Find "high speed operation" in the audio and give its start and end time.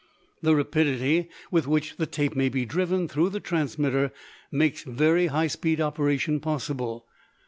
5.27-6.39